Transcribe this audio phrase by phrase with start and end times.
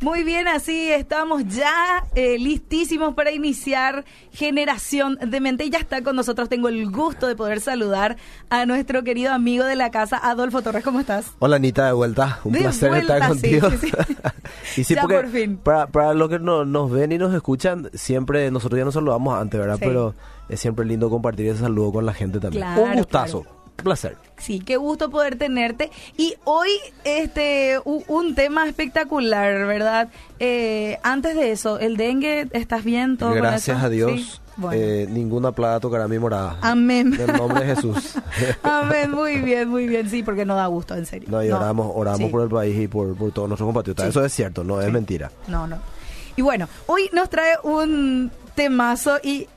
[0.00, 5.64] Muy bien, así estamos ya eh, listísimos para iniciar Generación de Mente.
[5.64, 6.50] Y ya está con nosotros.
[6.50, 8.16] Tengo el gusto de poder saludar
[8.50, 10.84] a nuestro querido amigo de la casa, Adolfo Torres.
[10.84, 11.32] ¿Cómo estás?
[11.38, 12.38] Hola Anita, de vuelta.
[12.44, 13.70] Un De placer vuelta, estar contigo.
[13.70, 13.92] sí, sí.
[14.80, 15.56] y sí, Ya porque por fin.
[15.56, 19.40] Para, para los que no- nos ven y nos escuchan, siempre nosotros ya nos saludamos
[19.40, 19.76] antes, ¿verdad?
[19.78, 19.84] Sí.
[19.86, 20.14] Pero
[20.50, 22.62] es siempre lindo compartir ese saludo con la gente también.
[22.62, 23.44] Claro, un gustazo.
[23.78, 24.16] Un placer.
[24.38, 25.90] Sí, qué gusto poder tenerte.
[26.16, 26.68] Y hoy,
[27.04, 30.08] este, un tema espectacular, ¿verdad?
[30.38, 33.16] Eh, antes de eso, el dengue, ¿estás bien?
[33.16, 33.86] ¿Todo con Gracias eso?
[33.86, 34.12] a Dios.
[34.12, 34.40] Sí.
[34.56, 34.76] Bueno.
[34.80, 36.56] eh, ninguna plaga tocará mi morada.
[36.60, 37.12] Amén.
[37.18, 38.14] En el nombre de Jesús.
[38.62, 40.08] Amén, muy bien, muy bien.
[40.08, 41.28] Sí, porque no da gusto, en serio.
[41.30, 42.26] no, y oramos, oramos Sí.
[42.28, 44.04] por el país y por, por todos nuestros compatriotas.
[44.04, 44.10] Sí.
[44.10, 45.32] Eso es cierto, no es mentira.
[45.48, 45.78] No, no.
[46.36, 49.48] Y bueno, hoy nos trae un temazo y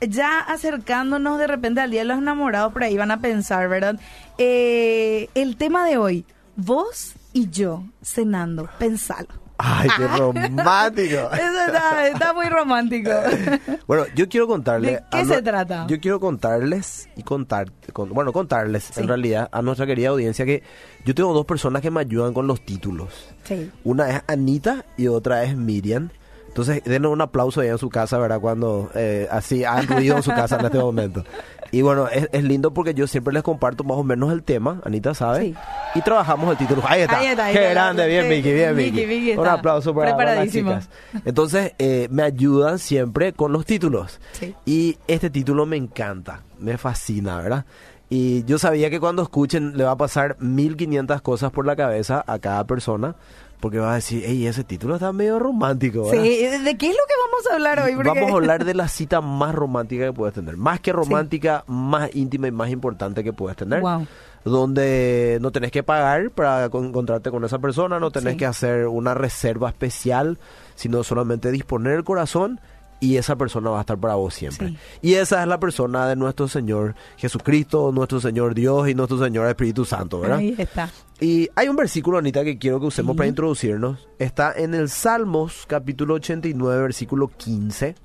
[0.00, 3.98] ya acercándonos de repente al Día de los Enamorados, por ahí van a pensar, ¿verdad?
[4.38, 6.24] Eh, el tema de hoy,
[6.56, 9.28] vos y yo cenando, pensalo.
[9.60, 11.16] ¡Ay, qué romántico!
[11.32, 13.10] Eso está, está muy romántico.
[13.88, 14.90] Bueno, yo quiero contarle.
[14.92, 15.86] ¿De qué a se trata?
[15.88, 19.00] Yo quiero contarles y contar, con- bueno, contarles Sí.
[19.00, 20.62] en realidad a nuestra querida audiencia que
[21.06, 23.08] yo tengo dos personas que me ayudan con los títulos.
[23.44, 23.70] Sí.
[23.84, 26.10] Una es Anita y otra es Miriam.
[26.58, 28.40] Entonces, denos un aplauso allá en su casa, ¿verdad?
[28.40, 31.24] Cuando eh, así han ruido en su casa en este momento.
[31.70, 34.80] Y bueno, es, es lindo porque yo siempre les comparto más o menos el tema,
[34.84, 35.40] Anita sabe.
[35.40, 35.54] Sí.
[35.94, 36.82] Y trabajamos el título.
[36.84, 37.18] Ahí está.
[37.18, 37.70] Ahí está, ahí Qué está.
[37.74, 39.06] grande, bien, Miki, bien, Miki.
[39.06, 40.88] Miki Un aplauso para, para las chicas.
[41.24, 44.18] Entonces, eh, me ayudan siempre con los títulos.
[44.32, 44.52] Sí.
[44.66, 47.66] Y este título me encanta, me fascina, ¿verdad?
[48.10, 52.24] Y yo sabía que cuando escuchen le va a pasar 1500 cosas por la cabeza
[52.26, 53.14] a cada persona,
[53.60, 56.22] porque va a decir, hey, ese título está medio romántico, ¿verdad?
[56.22, 57.94] Sí, ¿de qué es lo que vamos a hablar hoy?
[57.96, 60.56] Porque- Vamos a hablar de la cita más romántica que puedes tener.
[60.56, 63.80] Más que romántica, más íntima y más importante que puedes tener.
[63.80, 64.06] Wow.
[64.44, 68.38] Donde no tenés que pagar para con- encontrarte con esa persona, no tenés Sí.
[68.38, 70.38] que hacer una reserva especial,
[70.74, 72.60] sino solamente disponer el corazón
[73.00, 74.68] y esa persona va a estar para vos siempre.
[74.70, 74.78] Sí.
[75.02, 79.46] Y esa es la persona de nuestro Señor Jesucristo, nuestro Señor Dios y nuestro Señor
[79.48, 80.38] Espíritu Santo, ¿verdad?
[80.38, 80.88] Ahí está.
[81.20, 83.16] Y hay un versículo, Anita, que quiero que usemos Sí.
[83.18, 84.08] para introducirnos.
[84.18, 87.96] Está en el Salmos, capítulo 89, versículo 15,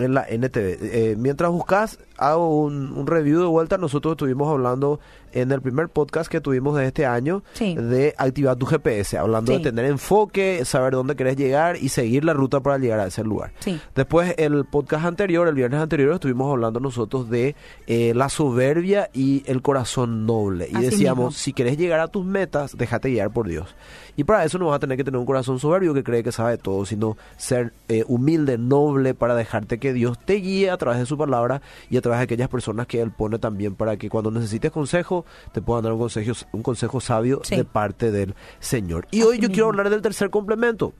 [0.00, 0.78] en la NTV.
[0.82, 1.98] Eh, mientras buscas,
[2.30, 3.78] hago un, un review de vuelta.
[3.78, 5.00] Nosotros estuvimos hablando
[5.32, 7.74] en el primer podcast que tuvimos de este año Sí.
[7.74, 9.58] de activar tu GPS, hablando Sí.
[9.58, 13.24] de tener enfoque, saber dónde querés llegar y seguir la ruta para llegar a ese
[13.24, 13.52] lugar.
[13.60, 13.80] Sí.
[13.94, 17.56] Después, el podcast anterior, el viernes anterior, estuvimos hablando nosotros de
[17.86, 20.68] eh, la soberbia y el corazón noble.
[20.70, 21.30] Y Así decíamos, mismo.
[21.32, 23.74] si querés llegar a tus metas, déjate guiar por Dios.
[24.16, 26.32] Y para eso no vas a tener que tener un corazón soberbio que cree que
[26.32, 30.98] sabe todo, sino ser eh, humilde, noble, para dejarte que Dios te guíe a través
[31.00, 34.08] de su palabra y a través de aquellas personas que Él pone también para que
[34.08, 37.56] cuando necesites consejo, te puedan dar un consejo, un consejo sabio Sí.
[37.56, 39.06] de parte del Señor.
[39.10, 40.92] Y Así hoy yo quiero hablar del tercer complemento.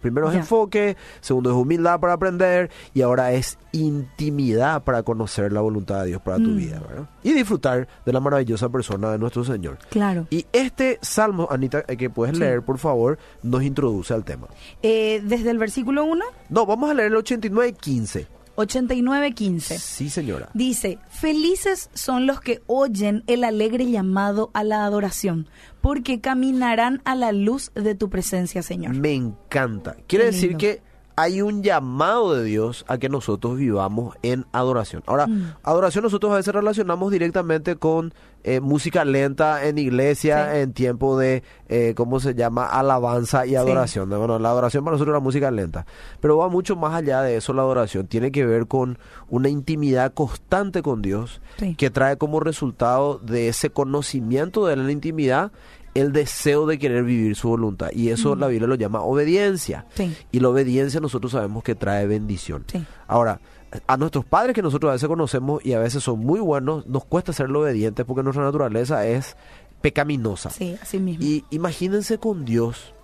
[0.00, 0.40] Primero es Ya.
[0.40, 6.06] enfoque, segundo es humildad para aprender y ahora es intimidad para conocer la voluntad de
[6.08, 6.56] Dios para tu Mm.
[6.56, 7.08] vida, ¿verdad?
[7.24, 9.78] Y disfrutar de la maravillosa persona de nuestro Señor.
[9.90, 10.26] Claro.
[10.30, 12.40] Y este salmo, Anita, eh, que puedes Sí.
[12.40, 14.46] leer, por favor, nos introduce al tema.
[14.82, 18.26] Eh, desde el versículo 1, No, vamos a leer el 89 y 15.
[18.58, 19.78] 89-15.
[19.78, 20.50] Sí, señora.
[20.52, 25.48] Dice, felices son los que oyen el alegre llamado a la adoración,
[25.80, 28.94] porque caminarán a la luz de tu presencia, Señor.
[28.94, 29.96] Me encanta.
[30.08, 30.82] Quiere decir que
[31.18, 35.02] hay un llamado de Dios a que nosotros vivamos en adoración.
[35.06, 35.54] Ahora, Mm.
[35.62, 38.12] adoración nosotros a veces relacionamos directamente con
[38.44, 40.58] eh, música lenta en iglesia, Sí.
[40.60, 42.66] en tiempo de, eh, ¿cómo se llama?
[42.66, 44.08] Alabanza y adoración.
[44.10, 45.86] Bueno, la adoración para nosotros es la música lenta.
[46.20, 48.06] Pero va mucho más allá de eso la adoración.
[48.06, 48.98] Tiene que ver con
[49.28, 51.74] una intimidad constante con Dios Sí.
[51.74, 55.50] que trae como resultado de ese conocimiento de la intimidad
[55.98, 57.90] el deseo de querer vivir su voluntad.
[57.92, 59.86] Y eso la Biblia lo llama obediencia.
[59.94, 60.14] Sí.
[60.32, 62.64] Y la obediencia nosotros sabemos que trae bendición.
[62.70, 62.84] Sí.
[63.06, 63.40] Ahora,
[63.86, 67.04] a nuestros padres que nosotros a veces conocemos y a veces son muy buenos, nos
[67.04, 69.36] cuesta serlo obedientes porque nuestra naturaleza es
[69.80, 70.50] pecaminosa.
[70.50, 71.24] Sí, así mismo.
[71.24, 72.94] Y imagínense con Dios,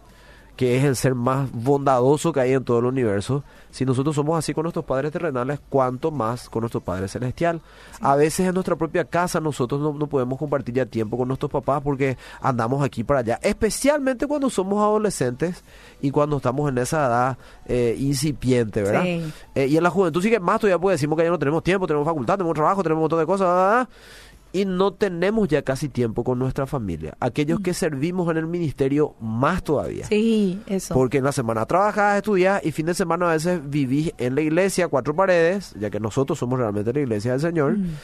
[0.56, 4.38] que es el ser más bondadoso que hay en todo el universo, si nosotros somos
[4.38, 7.60] así con nuestros padres terrenales, cuánto más con nuestro Padre Celestial.
[8.00, 11.50] A veces en nuestra propia casa nosotros no, no podemos compartir ya tiempo con nuestros
[11.50, 15.64] papás porque andamos aquí para allá, especialmente cuando somos adolescentes
[16.00, 19.02] y cuando estamos en esa edad eh, incipiente, ¿verdad?
[19.02, 19.32] Sí.
[19.56, 21.64] Eh, y en la juventud sí que más todavía pues decimos que ya no tenemos
[21.64, 23.88] tiempo, tenemos facultad, tenemos trabajo, tenemos un montón de cosas, ¿verdad?
[24.54, 27.16] Y no tenemos ya casi tiempo con nuestra familia.
[27.18, 30.06] Aquellos que servimos en el ministerio más todavía.
[30.06, 30.94] Sí, eso.
[30.94, 34.42] Porque en la semana trabajás, estudiás y fin de semana a veces vivís en la
[34.42, 37.78] iglesia, cuatro paredes, ya que nosotros somos realmente la iglesia del Señor.
[37.78, 37.96] Mm.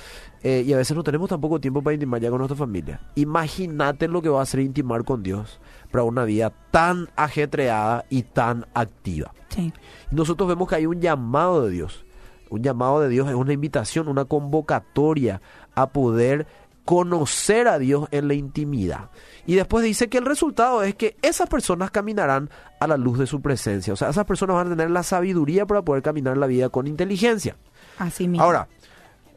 [0.42, 3.00] eh, y a veces no tenemos tampoco tiempo para intimar ya con nuestra familia.
[3.14, 5.60] Imagínate lo que va a ser intimar con Dios
[5.92, 9.32] para una vida tan ajetreada y tan activa.
[9.50, 9.72] Sí.
[10.10, 12.04] Nosotros vemos que hay un llamado de Dios.
[12.50, 15.40] Un llamado de Dios es una invitación, una convocatoria
[15.82, 16.46] a poder
[16.84, 19.10] conocer a Dios en la intimidad.
[19.46, 22.50] Y después dice que el resultado es que esas personas caminarán
[22.80, 23.92] a la luz de su presencia.
[23.92, 26.86] O sea, esas personas van a tener la sabiduría para poder caminar la vida con
[26.86, 27.56] inteligencia.
[27.98, 28.44] Así mismo.
[28.44, 28.68] Ahora,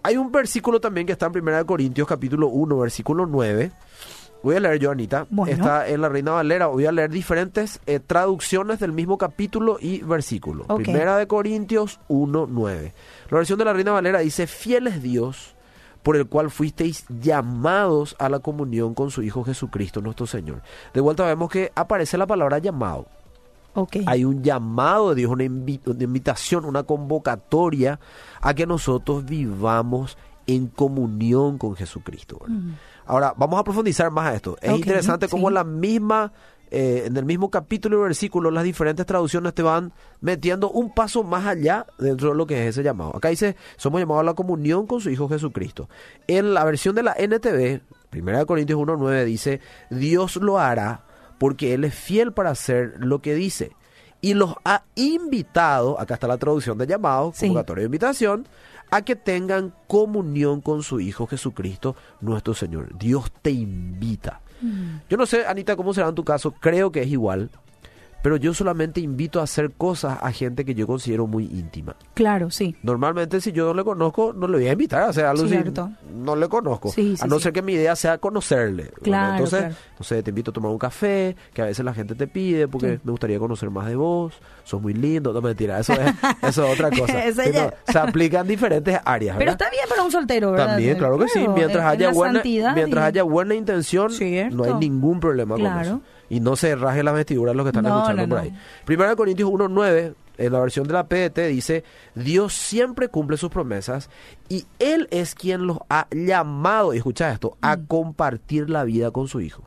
[0.02, 3.72] hay un versículo también que está en 1 Corintios capítulo 1, versículo 9.
[4.42, 5.26] Voy a leer yo, Anita.
[5.30, 5.54] Bueno.
[5.54, 6.68] Está en la Reina Valera.
[6.68, 10.66] Voy a leer diferentes eh, traducciones del mismo capítulo y versículo.
[10.76, 12.94] Primera de Corintios 1, 9.
[13.30, 15.53] La versión de la Reina Valera dice, fiel es Dios
[16.04, 20.62] por el cual fuisteis llamados a la comunión con su Hijo Jesucristo nuestro Señor.
[20.94, 23.08] De vuelta vemos que aparece la palabra llamado.
[24.06, 28.00] Hay un llamado de Dios, una, invi- una invitación, una convocatoria
[28.42, 32.40] a que nosotros vivamos en comunión con Jesucristo.
[33.06, 34.58] Ahora, vamos a profundizar más a esto.
[34.62, 36.32] Es interesante cómo la misma,
[36.74, 41.24] eh, en el mismo capítulo y versículo, las diferentes traducciones te van metiendo un paso
[41.24, 43.16] más allá dentro de lo que es ese llamado.
[43.16, 45.88] Acá dice, somos llamados a la comunión con su Hijo Jesucristo.
[46.28, 47.82] En la versión de la NTV,
[48.12, 49.62] 1 Corintios 1.9 dice,
[49.92, 51.06] Dios lo hará
[51.38, 53.72] porque Él es fiel para hacer lo que dice.
[54.22, 57.48] Y los ha invitado, acá está la traducción de llamado, Sí.
[57.48, 58.48] convocatoria de invitación,
[58.90, 62.98] a que tengan comunión con su Hijo Jesucristo, nuestro Señor.
[62.98, 64.42] Dios te invita.
[65.10, 67.50] Yo no sé, Anita, cómo será en tu caso, creo que es igual,
[68.24, 71.96] pero yo solamente invito a hacer cosas a gente que yo considero muy íntima.
[72.16, 72.76] Claro, sí.
[72.82, 75.50] Normalmente si yo no le conozco, no le voy a invitar a hacer algo si
[75.50, 75.92] Cierto.
[76.16, 76.90] no le conozco.
[76.90, 77.44] Sí, sí, a no sí.
[77.44, 78.92] ser que mi idea sea conocerle.
[79.04, 79.76] Claro, entonces, claro.
[80.00, 82.68] no sé, te invito a tomar un café, que a veces la gente te pide
[82.68, 84.34] porque me gustaría conocer más de vos,
[84.64, 85.34] sos muy lindo.
[85.34, 86.00] No, mentira, eso es,
[86.42, 87.26] eso es otra cosa.
[87.26, 90.52] Eso Sí, ya- no, se aplica en diferentes áreas, Pero está bien para un soltero,
[90.52, 90.68] ¿verdad?
[90.68, 91.46] También, claro que sí.
[91.48, 94.56] Mientras en- haya buena, santidad mientras y- haya buena intención, Cierto.
[94.56, 95.82] no hay ningún problema con Claro.
[95.82, 96.02] eso.
[96.34, 98.54] Y no se raje las vestiduras los que están No, escuchando no, por ahí.
[98.86, 101.84] Primera de Corintios 1.9, en la versión de la PDT, dice,
[102.16, 104.10] Dios siempre cumple sus promesas
[104.50, 107.86] y Él es quien los ha llamado, y escucha esto, a Mm.
[107.86, 109.62] compartir la vida con su Hijo.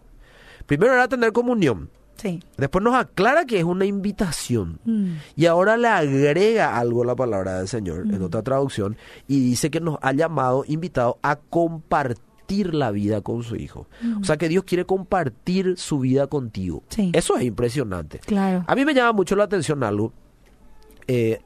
[0.67, 1.89] Primero era tener comunión.
[2.17, 2.43] Sí.
[2.57, 4.81] Después nos aclara que es una invitación.
[4.87, 5.13] Mm.
[5.37, 8.25] Y ahora le agrega algo a la palabra del Señor en Mm.
[8.25, 8.97] otra traducción
[9.29, 12.25] y dice que nos ha llamado, invitado a compartir
[12.75, 13.87] la vida con su hijo.
[14.21, 16.83] O sea que Dios quiere compartir su vida contigo.
[16.89, 17.11] Sí.
[17.15, 18.19] Eso es impresionante.
[18.21, 18.65] Claro.
[18.67, 20.13] A mí me llama mucho la atención algo.
[21.09, 21.41] Eh,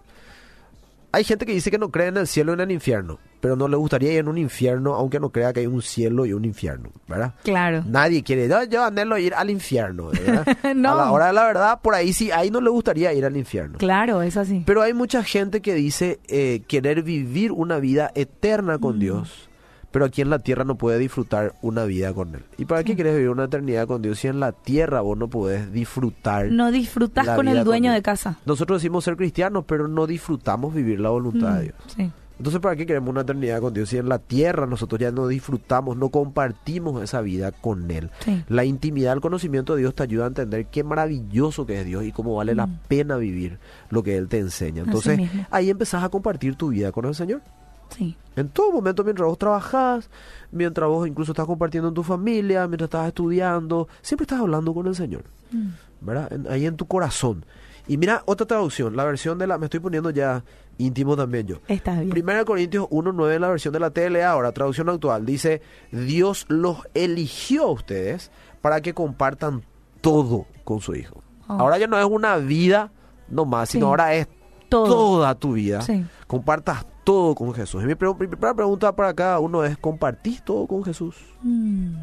[1.13, 3.57] hay gente que dice que no cree en el cielo y en el infierno, pero
[3.57, 6.33] no le gustaría ir en un infierno aunque no crea que hay un cielo y
[6.33, 7.35] un infierno, ¿verdad?
[7.43, 7.83] Claro.
[7.85, 10.47] Nadie quiere, yo, yo anhelo ir al infierno, ¿verdad?
[10.77, 10.93] No.
[10.93, 13.37] A la hora de la verdad, por ahí sí, ahí no le gustaría ir al
[13.37, 13.79] infierno.
[13.79, 14.63] Claro, es así.
[14.65, 19.01] Pero hay mucha gente que dice eh, querer vivir una vida eterna con Mm.
[19.01, 19.49] Dios,
[19.91, 22.43] pero aquí en la tierra no puede disfrutar una vida con Él.
[22.59, 25.29] ¿Y para qué quieres vivir una eternidad con Dios si en la tierra vos no
[25.29, 26.51] podés disfrutar?
[26.51, 28.39] No disfrutas con el dueño de casa.
[28.47, 31.75] Nosotros decimos ser cristianos, pero no disfrutamos vivir la voluntad de Mm, Dios.
[31.97, 32.11] Sí.
[32.39, 35.29] Entonces, ¿para qué queremos una eternidad con Dios si en la tierra nosotros ya no
[35.29, 38.09] disfrutamos, no compartimos esa vida con Él?
[38.25, 38.43] Sí.
[38.49, 42.03] La intimidad, el conocimiento de Dios te ayuda a entender qué maravilloso que es Dios
[42.05, 42.79] y cómo vale la Mm.
[42.89, 43.59] pena vivir
[43.91, 44.85] lo que Él te enseña.
[44.85, 47.43] Entonces, ahí empezás a compartir tu vida con el Señor.
[47.91, 48.17] Sí.
[48.37, 50.09] En todo momento, mientras vos trabajás,
[50.51, 54.87] mientras vos incluso estás compartiendo en tu familia, mientras estás estudiando, siempre estás hablando con
[54.87, 55.25] el Señor.
[55.53, 55.69] Mm.
[56.03, 56.33] ¿verdad?
[56.33, 57.45] En- ahí en tu corazón.
[57.87, 59.59] Y mira otra traducción, la versión de la...
[59.59, 60.45] Me estoy poniendo ya
[60.79, 61.57] íntimo también yo.
[61.69, 62.09] Está bien.
[62.09, 66.79] Primera Corintios 1.9 en la versión de la TLA, ahora traducción actual, dice, Dios los
[66.95, 68.31] eligió a ustedes
[68.63, 69.63] para que compartan
[70.01, 71.23] todo con su Hijo.
[71.49, 71.55] Oh.
[71.55, 72.93] Ahora ya no es una vida
[73.29, 73.89] nomás, sino Sí.
[73.91, 74.29] ahora es
[74.69, 74.87] Todo.
[74.87, 75.83] toda tu vida.
[75.83, 76.07] Sí.
[76.29, 77.83] Compartas todo con Jesús.
[77.83, 81.17] Y mi, pre- mi primera pregunta para cada uno es, ¿compartís todo con Jesús?
[81.43, 81.97] Mm.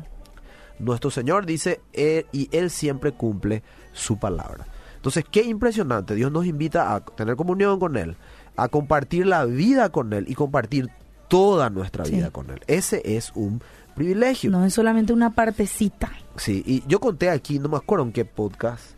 [0.80, 4.68] Nuestro Señor dice, "Él- y Él siempre cumple su palabra.
[4.98, 6.14] Entonces, qué impresionante.
[6.14, 8.18] Dios nos invita a tener comunión con Él,
[8.58, 10.90] a compartir la vida con Él y compartir
[11.30, 12.16] toda nuestra Sí.
[12.16, 12.60] vida con Él.
[12.68, 13.62] Ese es un
[13.96, 14.52] privilegio.
[14.52, 16.12] No es solamente una partecita.
[16.36, 18.96] Sí, y yo conté aquí, no me acuerdo en qué podcast.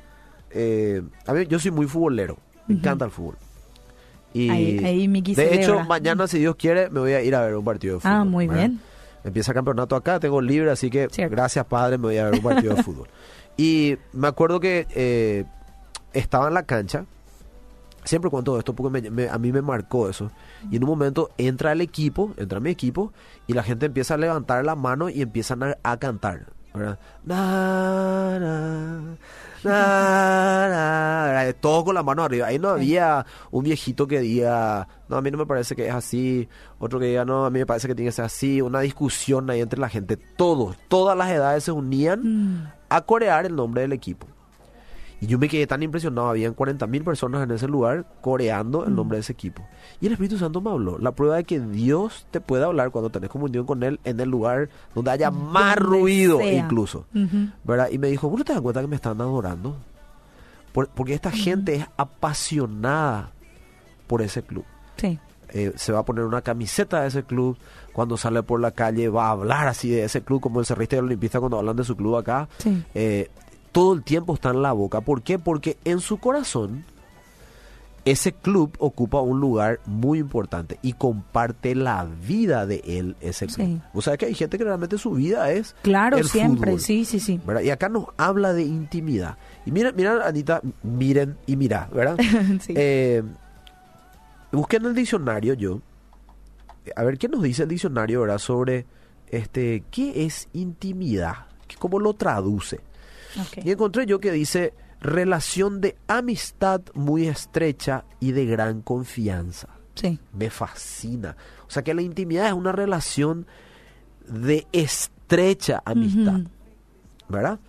[0.52, 2.38] eh, a mí, yo soy muy futbolero,
[2.68, 3.38] me encanta el fútbol.
[4.34, 7.42] Y Ahí- ahí Miki de hecho, mañana, si Dios quiere, me voy a ir a
[7.42, 8.14] ver un partido de fútbol.
[8.16, 8.62] Ah, muy ¿verdad?
[8.68, 8.80] bien.
[9.24, 11.36] Empieza el campeonato acá, tengo libre, así que Cierto.
[11.36, 13.08] gracias padre, me voy a ver un partido de fútbol.
[13.58, 15.44] Y me acuerdo que eh,
[16.14, 17.06] estaba en la cancha
[18.06, 20.32] Siempre cuento esto porque me- me- a mí me marcó eso.
[20.72, 23.12] Y en un momento entra el equipo, entra mi equipo,
[23.46, 26.46] y la gente empieza a levantar la mano y empiezan a, a cantar.
[26.74, 26.98] ¿verdad?
[27.26, 29.02] Na, na,
[29.64, 30.70] na,
[31.46, 31.54] na.
[31.60, 32.48] Todos con la mano arriba.
[32.48, 35.94] Ahí no había un viejito que diga, no, a mí no me parece que es
[35.94, 36.48] así.
[36.80, 38.62] Otro que diga, no, a mí me parece que tiene que ser así.
[38.62, 40.18] Una discusión ahí entre la gente.
[40.18, 42.68] Todos, todas las edades se unían Mm.
[42.90, 44.28] a corear el nombre del equipo.
[45.22, 49.18] Y yo me quedé tan impresionado, habían 40.000 personas en ese lugar coreando el nombre
[49.18, 49.68] de ese equipo.
[50.00, 50.98] Y el Espíritu Santo me habló.
[50.98, 54.30] La prueba de que Dios te puede hablar cuando tenés comunión con Él en el
[54.30, 56.54] lugar donde haya más Donde ruido sea.
[56.54, 57.06] incluso.
[57.66, 57.90] ¿Verdad?
[57.92, 59.76] Y me dijo, ¿vos no te das cuenta que me están adorando?
[60.72, 63.32] Por- porque esta gente es apasionada
[64.08, 64.66] por ese club.
[64.98, 65.20] Sí.
[65.50, 67.58] Eh, se va a poner una camiseta de ese club.
[67.92, 70.96] Cuando sale por la calle va a hablar así de ese club como el cerrista
[70.96, 72.48] y el olimpista cuando hablan de su club acá.
[72.60, 72.84] Sí.
[72.94, 73.30] Eh,
[73.72, 75.02] todo el tiempo está en la boca.
[75.02, 75.40] ¿Por qué?
[75.40, 76.84] Porque en su corazón
[78.06, 83.68] ese club ocupa un lugar muy importante y comparte la vida de él ese club.
[83.68, 83.82] Sí.
[83.94, 86.72] O sea que hay gente que realmente su vida es Claro, el siempre.
[86.72, 86.82] fútbol.
[86.82, 87.40] Sí, sí, sí.
[87.46, 87.62] ¿verdad?
[87.62, 89.38] Y acá nos habla de intimidad.
[89.66, 92.18] Y miren, miren, Anita, miren y mira, ¿verdad?
[92.62, 92.74] Sí.
[92.76, 93.22] Eh,
[94.52, 95.82] busqué en el diccionario yo,
[96.96, 98.40] a ver qué nos dice el diccionario, ¿verdad?
[98.40, 98.86] Sobre
[99.28, 101.36] este, ¿qué es intimidad?
[101.78, 102.80] ¿Cómo lo traduce?
[103.64, 109.70] Y encontré yo que dice relación de amistad muy estrecha y de gran confianza.
[109.96, 110.20] Sí.
[110.34, 111.36] Me fascina.
[111.68, 113.48] O sea que la intimidad es una relación
[114.28, 116.42] de estrecha amistad.
[117.30, 117.60] ¿verdad?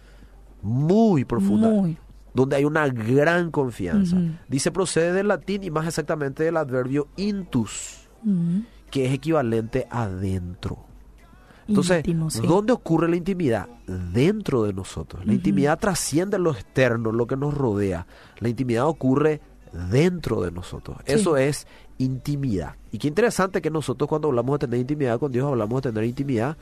[0.62, 1.96] Muy profunda Muy.
[2.34, 4.16] donde hay una gran confianza.
[4.48, 8.08] Dice procede del latín y más exactamente del adverbio intus,
[8.90, 10.86] que es equivalente a dentro.
[11.70, 12.46] Entonces, Íntimo, sí.
[12.46, 13.68] ¿dónde ocurre la intimidad?
[13.86, 15.24] Dentro de nosotros.
[15.24, 18.06] La intimidad trasciende lo externo, lo que nos rodea.
[18.38, 19.40] La intimidad ocurre
[19.72, 20.98] dentro de nosotros.
[21.06, 21.12] Sí.
[21.12, 21.66] Eso es
[21.98, 22.74] intimidad.
[22.92, 26.04] Y qué interesante que nosotros cuando hablamos de tener intimidad con Dios, hablamos de tener
[26.04, 26.56] intimidad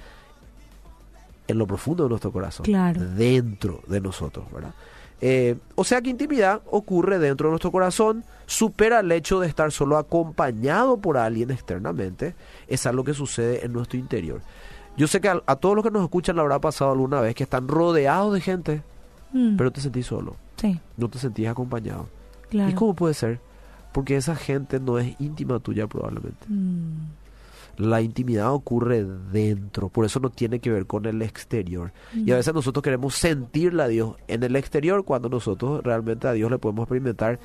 [1.47, 2.65] en lo profundo de nuestro corazón.
[2.65, 3.01] Claro.
[3.01, 4.75] Dentro de nosotros, ¿verdad?
[5.21, 9.73] Eh, o sea que intimidad ocurre dentro de nuestro corazón, supera el hecho de estar
[9.73, 12.35] solo acompañado por alguien externamente,
[12.69, 14.41] es algo que sucede en nuestro interior.
[14.99, 17.35] Yo sé que a, a todos los que nos escuchan le habrá pasado alguna vez
[17.35, 18.83] que están rodeados de gente,
[19.33, 19.57] Mm.
[19.59, 22.09] pero te sentís solo, Sí, no te sentís acompañado.
[22.49, 22.71] claro.
[22.71, 23.41] ¿Y cómo puede ser?
[23.93, 26.47] Porque esa gente no es íntima tuya probablemente.
[26.49, 27.09] Mm.
[27.77, 31.93] La intimidad ocurre dentro, por eso no tiene que ver con el exterior.
[32.15, 36.33] Y a veces nosotros queremos sentirle a Dios en el exterior cuando nosotros realmente a
[36.33, 37.39] Dios le podemos experimentar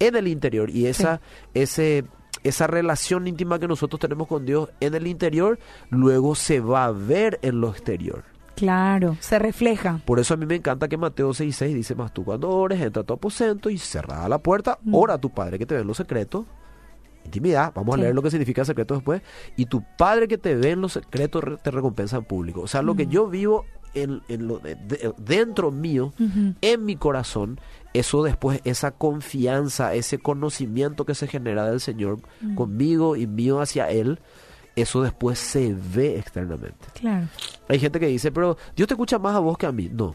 [0.00, 0.68] en el interior.
[0.70, 1.20] Y esa,
[1.54, 2.04] ese,
[2.44, 5.58] esa relación íntima que nosotros tenemos con Dios en el interior,
[5.90, 8.24] luego se va a ver en lo exterior.
[8.56, 10.00] Claro, se refleja.
[10.04, 13.02] Por eso a mí me encanta que Mateo 6.6 dice más tú cuando ores, entra
[13.02, 14.94] a tu aposento y cerrada la puerta, Mm.
[14.94, 16.44] ora a tu Padre que te ve en lo secreto.
[17.24, 18.00] Intimidad, vamos Sí.
[18.00, 19.22] a leer lo que significa secreto después.
[19.56, 22.62] Y tu Padre que te ve en lo secreto re- te recompensa en público.
[22.62, 23.10] O sea, lo que Mm.
[23.10, 23.64] yo vivo
[23.94, 26.12] en, en lo de- de- dentro mío,
[26.60, 27.60] en mi corazón,
[27.94, 32.54] eso después, esa confianza, ese conocimiento que se genera del Señor Mm.
[32.54, 34.20] conmigo y mío hacia Él,
[34.76, 36.86] eso después se ve externamente.
[36.94, 37.26] Claro.
[37.68, 39.90] Hay gente que dice, pero Dios te escucha más a vos que a mí.
[39.92, 40.14] No.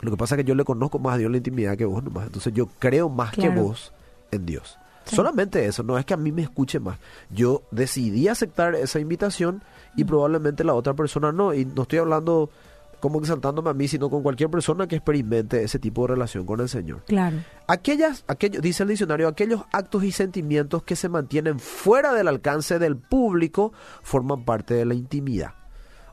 [0.00, 2.02] Lo que pasa es que yo le conozco más a Dios la intimidad que vos
[2.02, 2.26] nomás.
[2.26, 3.92] Entonces yo creo más que vos
[4.30, 4.78] en Dios.
[5.04, 5.14] Sí.
[5.16, 6.98] Solamente eso, no es que a mí me escuche más.
[7.30, 9.62] Yo decidí aceptar esa invitación
[9.96, 10.06] y Mm.
[10.08, 11.54] probablemente la otra persona no.
[11.54, 12.50] Y no estoy hablando
[13.00, 16.60] como exaltándome a mí, sino con cualquier persona que experimente ese tipo de relación con
[16.60, 17.02] el Señor.
[17.06, 17.36] Claro.
[17.68, 22.78] Aquellas, aquellos, dice el diccionario, aquellos actos y sentimientos que se mantienen fuera del alcance
[22.78, 23.72] del público
[24.02, 25.54] forman parte de la intimidad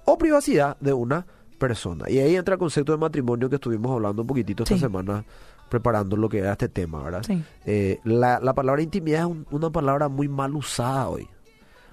[0.06, 1.26] o privacidad de una
[1.58, 2.10] persona.
[2.10, 4.82] Y ahí entra el concepto de matrimonio que estuvimos hablando un poquitito esta Sí.
[4.82, 5.24] semana
[5.70, 7.24] preparando lo que era este tema, ¿verdad?
[7.26, 7.42] Sí.
[7.66, 11.28] Eh, la, la palabra intimidad es un- una palabra muy mal usada hoy.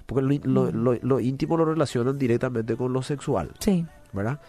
[0.05, 0.83] Porque lo, lo- Mm.
[0.83, 3.85] lo- lo íntimo lo relacionan directamente con lo sexual, Sí.
[4.11, 4.41] ¿verdad?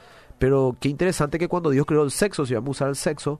[0.42, 3.38] Pero qué interesante que cuando Dios creó el sexo, si vamos a usar el sexo,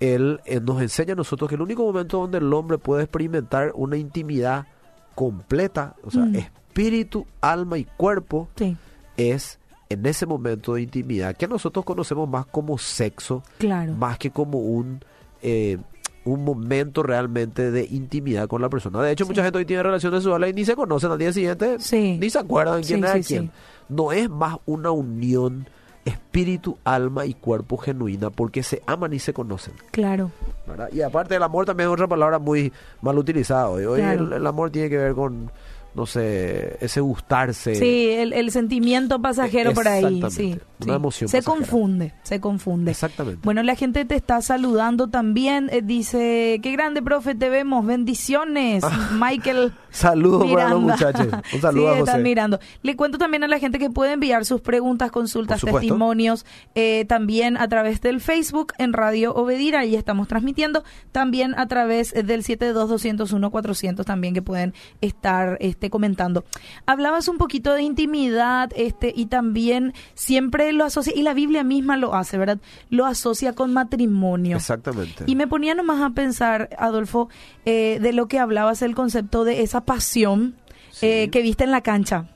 [0.00, 3.96] él nos enseña a nosotros que el único momento donde el hombre puede experimentar una
[3.96, 4.66] intimidad
[5.14, 6.36] completa, o sea, Mm.
[6.36, 8.76] espíritu, alma y cuerpo, Sí.
[9.16, 9.58] es
[9.88, 13.94] en ese momento de intimidad que nosotros conocemos más como sexo, Claro.
[13.94, 15.00] más que como un
[15.42, 15.78] eh,
[16.26, 19.00] un momento realmente de intimidad con la persona.
[19.00, 19.30] De hecho, Sí.
[19.30, 22.18] mucha gente hoy tiene relaciones sexuales y ni se conocen al día siguiente, Sí.
[22.20, 23.50] ni se acuerdan quién es quién.
[23.88, 25.66] No es más una unión
[26.04, 29.74] espíritu, alma y cuerpo genuina porque se aman y se conocen.
[29.90, 30.30] Claro.
[30.66, 30.88] ¿verdad?
[30.92, 33.84] Y aparte el amor también es otra palabra muy mal utilizada hoy.
[33.84, 34.24] Hoy Claro.
[34.26, 35.50] el, el amor tiene que ver con,
[35.94, 37.74] no sé, ese gustarse.
[37.74, 40.22] Sí, el, el sentimiento pasajero por ahí.
[40.30, 40.96] Sí, una sí.
[40.96, 41.56] emoción Se pasajera.
[41.64, 42.90] confunde, se confunde.
[42.92, 43.40] Exactamente.
[43.44, 45.68] Bueno, la gente te está saludando también.
[45.72, 47.84] eh, dice, qué grande, profe, te vemos.
[47.86, 48.84] Bendiciones,
[49.20, 49.72] Michael.
[49.90, 51.26] Saludos para los muchachos.
[51.52, 52.22] Un saludo sí, a están José.
[52.22, 52.60] mirando.
[52.82, 57.56] Le cuento también a la gente que puede enviar sus preguntas, consultas, testimonios, eh, también
[57.56, 64.04] a través del Facebook en Radio Obedir, ahí estamos transmitiendo, también a través del 722-201-400
[64.04, 66.44] también que pueden estar este, comentando.
[66.84, 71.96] Hablabas un poquito de intimidad este y también siempre lo asocia, y la Biblia misma
[71.96, 72.58] lo hace, ¿verdad?
[72.90, 74.58] Lo asocia con matrimonio.
[74.58, 75.24] Exactamente.
[75.26, 77.30] Y me ponía nomás a pensar, Adolfo,
[77.64, 80.54] eh, de lo que hablabas, el concepto de esa pasión
[80.90, 81.06] Sí.
[81.06, 82.26] eh, que viste en la cancha.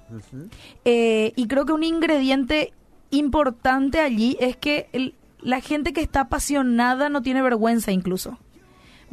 [0.86, 2.72] Eh, y creo que un ingrediente
[3.10, 8.38] importante allí es que el- la gente que está apasionada no tiene vergüenza incluso.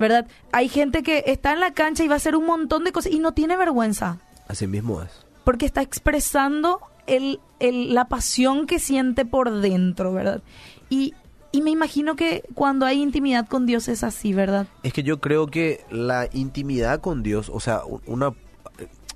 [0.01, 0.27] ¿Verdad?
[0.51, 3.13] Hay gente que está en la cancha y va a hacer un montón de cosas
[3.13, 4.17] y no tiene vergüenza.
[4.49, 5.11] Así mismo es.
[5.45, 10.41] Porque está expresando el, el- la pasión que siente por dentro, ¿verdad?
[10.89, 11.13] Y,
[11.53, 14.67] y me imagino que cuando hay intimidad con Dios es así, ¿verdad?
[14.83, 18.33] Es que yo creo que la intimidad con Dios, o sea, una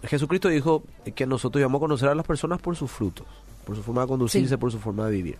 [0.04, 0.84] Jesucristo dijo
[1.15, 3.25] que nosotros íbamos a conocer a las personas por sus frutos,
[3.65, 4.58] por su forma de conducirse, Sí.
[4.58, 5.38] por su forma de vivir.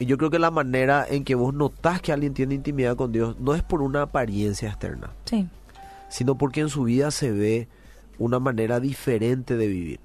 [0.00, 3.12] Y yo creo que la manera en que vos notás que alguien tiene intimidad con
[3.12, 5.46] Dios no es por una apariencia externa, Sí.
[6.08, 7.68] sino porque en su vida se ve
[8.18, 10.00] una manera diferente de vivir,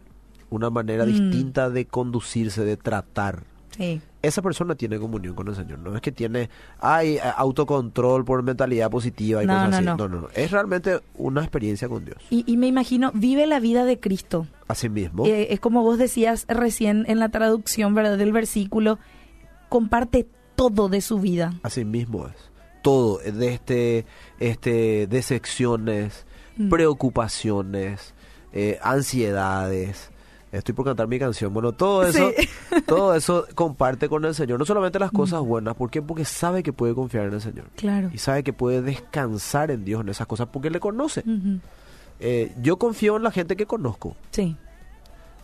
[0.49, 1.07] una manera Mm.
[1.07, 3.43] distinta de conducirse, de tratar.
[3.77, 4.01] Sí.
[4.21, 5.79] Esa persona tiene comunión con el Señor.
[5.79, 6.49] No es que tiene
[6.79, 9.85] hay, eh, autocontrol por mentalidad positiva y No, cosas no, así.
[9.85, 9.95] no.
[9.97, 10.27] No, no, no.
[10.33, 12.17] Es realmente una experiencia con Dios.
[12.29, 14.47] Y, y me imagino, vive la vida de Cristo.
[14.67, 15.25] Así mismo.
[15.25, 18.17] Eh, es como vos decías recién en la traducción, ¿verdad?
[18.17, 18.97] Del versículo,
[19.69, 21.53] comparte todo de su vida.
[21.63, 22.33] Así mismo es.
[22.81, 24.05] Todo, eh, de este,
[24.39, 26.25] este, decepciones,
[26.57, 26.69] Mm.
[26.69, 28.13] preocupaciones,
[28.53, 30.09] eh, ansiedades.
[30.51, 31.53] Estoy por cantar mi canción.
[31.53, 32.47] Bueno, todo eso, Sí.
[32.87, 34.57] todo eso comparte con el Señor.
[34.57, 36.01] No solamente las cosas buenas, ¿por qué?
[36.01, 37.65] Porque sabe que puede confiar en el Señor.
[37.75, 38.09] Claro.
[38.13, 41.23] Y sabe que puede descansar en Dios en esas cosas porque le conoce.
[42.21, 44.15] Eh, yo confío en la gente que conozco.
[44.31, 44.55] Sí.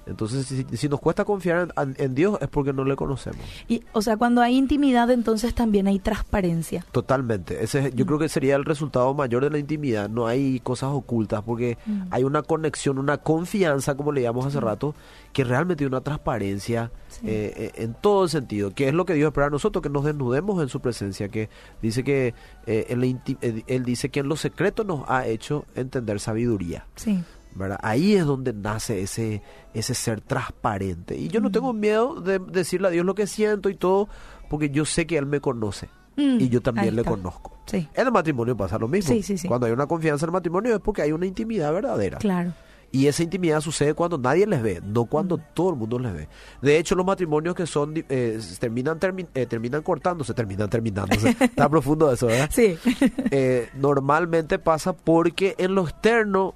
[0.06, 3.40] Entonces, si, si nos cuesta confiar en, en Dios es porque no le conocemos.
[3.68, 6.86] Y, o sea, cuando hay intimidad, entonces también hay transparencia.
[6.92, 7.64] Totalmente.
[7.64, 10.10] Ese, es- yo creo que sería el resultado mayor de la intimidad.
[10.10, 12.02] No hay cosas ocultas porque Mm.
[12.12, 14.96] hay una conexión, una confianza, como le llamamos hace rato,
[15.34, 17.28] que realmente hay una transparencia Sí.
[17.28, 18.74] eh, eh, en todo el sentido.
[18.74, 21.30] Que es lo que Dios espera de nosotros, que nos desnudemos en su presencia.
[21.30, 21.50] Que
[21.82, 22.34] dice que
[22.66, 26.20] eh, en la inti- eh, Él dice que en lo secreto nos ha hecho entender
[26.20, 26.86] sabiduría.
[26.96, 27.24] Sí.
[27.56, 27.80] ¿Verdad?
[27.82, 29.42] Ahí es donde nace ese,
[29.74, 31.18] ese ser transparente.
[31.18, 31.52] Y yo no Mm.
[31.52, 34.08] tengo miedo de decirle a Dios lo que siento y todo,
[34.50, 35.90] porque yo sé que Él me conoce.
[36.18, 37.58] Mm, Y yo también le conozco.
[37.66, 37.88] Sí.
[37.94, 39.14] En el matrimonio pasa lo mismo.
[39.14, 39.48] Sí, sí, sí.
[39.48, 42.18] Cuando hay una confianza en el matrimonio es porque hay una intimidad verdadera.
[42.18, 42.52] Claro.
[42.94, 46.28] Y esa intimidad sucede cuando nadie les ve, no cuando todo el mundo les ve.
[46.62, 51.30] De hecho, los matrimonios que son eh, terminan termi- eh, terminan cortándose, terminan terminándose.
[51.40, 52.50] Está profundo eso, ¿verdad?
[52.52, 52.78] Sí.
[53.34, 56.54] Eh, normalmente pasa porque en lo externo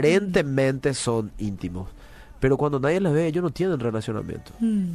[0.00, 1.88] aparentemente son íntimos.
[2.40, 4.52] Pero cuando nadie les ve, ellos no tienen relacionamiento.
[4.60, 4.94] Mm,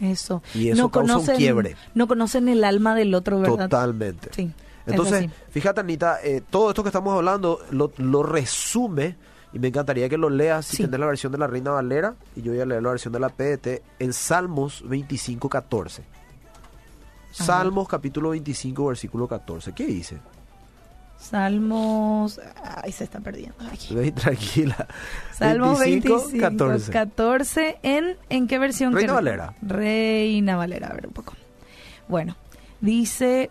[0.00, 0.42] Eso.
[0.54, 1.74] Y eso causa un quiebre.
[1.94, 3.64] No conocen el alma del otro, ¿verdad?
[3.68, 4.28] Totalmente.
[4.32, 4.52] Sí.
[4.86, 9.16] es Entonces, fíjate, Anita, eh, todo esto que estamos hablando lo, lo resume
[9.52, 10.84] y me encantaría que lo leas si Sí.
[10.84, 13.20] tenés la versión de la Reina Valera y yo voy a leer la versión de
[13.20, 16.02] la PDT en Salmos 25, 14.
[17.30, 19.72] Salmos capítulo 25, versículo 14.
[19.72, 20.18] ¿Qué dice?
[21.18, 22.40] Salmos.
[22.82, 23.94] Ay, se está perdiendo aquí.
[23.94, 24.88] Ve Tranquila.
[25.32, 26.90] Salmos 25, 14.
[26.92, 27.78] 14.
[27.82, 28.92] ¿En, ¿En qué versión?
[28.92, 29.12] Reina?
[29.12, 29.54] Valera.
[29.62, 31.34] Reina Valera, a ver un poco.
[32.08, 32.36] Bueno,
[32.80, 33.50] dice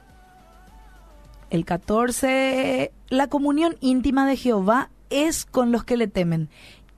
[1.49, 2.91] el 14.
[3.09, 6.49] La comunión íntima de Jehová es con los que le temen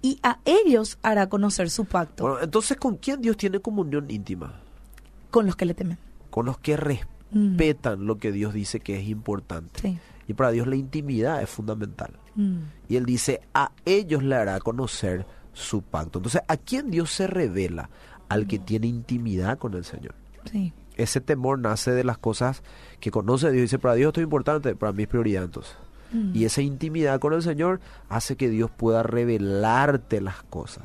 [0.03, 2.23] y a ellos hará conocer su pacto.
[2.23, 4.59] Bueno, entonces, ¿con quién Dios tiene comunión íntima?
[5.31, 5.97] Con los que le temen.
[6.29, 9.79] Con los que respetan lo que Dios dice que es importante.
[9.81, 9.97] Sí.
[10.27, 12.11] Y para Dios la intimidad es fundamental.
[12.35, 12.57] Mm.
[12.89, 16.19] Y él dice, a ellos le hará conocer su pacto.
[16.19, 17.89] Entonces, ¿a quién Dios se revela?
[18.27, 20.15] Al que tiene intimidad con el Señor.
[20.51, 20.73] Sí.
[20.95, 22.61] Ese temor nace de las cosas
[22.99, 23.63] que conoce Dios.
[23.63, 25.75] Dice, para Dios esto es importante, para mí es prioridad entonces.
[26.13, 26.31] Mm.
[26.35, 30.83] Y esa intimidad con el Señor hace que Dios pueda revelarte las cosas.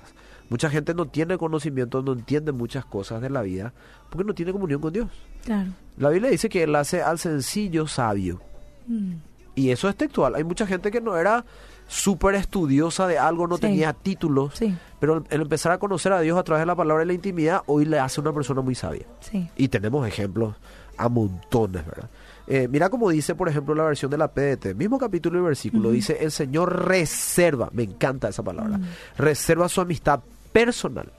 [0.51, 3.73] Mucha gente no tiene conocimiento, no entiende muchas cosas de la vida
[4.11, 5.09] porque no tiene comunión con Dios.
[5.45, 5.71] Claro.
[5.99, 8.41] La Biblia dice que Él hace al sencillo sabio.
[8.87, 9.13] Mm.
[9.55, 10.35] Y eso es textual.
[10.37, 11.45] Hay mucha gente que no era
[11.89, 13.63] súper estudiosa de algo, no Sí.
[13.63, 14.75] tenía títulos, Sí.
[15.01, 17.63] pero el empezar a conocer a Dios a través de la palabra y la intimidad,
[17.67, 19.07] hoy le hace una persona muy sabia.
[19.21, 19.51] Sí.
[19.57, 20.55] Y tenemos ejemplos
[20.97, 22.09] a montones, ¿verdad?
[22.51, 25.91] Eh, mira como dice, por ejemplo, la versión de la PDT, mismo capítulo y versículo,
[25.91, 28.81] dice, el Señor reserva, me encanta esa palabra,
[29.19, 30.21] reserva su amistad
[30.53, 31.13] personal.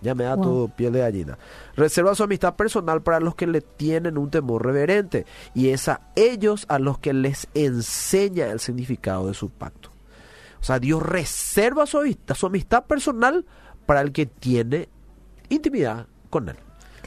[0.00, 0.44] Ya me da Wow.
[0.44, 1.38] todo piel de gallina.
[1.74, 6.02] Reserva su amistad personal para los que le tienen un temor reverente y es a
[6.14, 9.90] ellos a los que les enseña el significado de su pacto.
[10.60, 13.44] O sea, Dios reserva su amistad, su amistad personal
[13.86, 14.88] para el que tiene
[15.48, 16.56] intimidad con Él.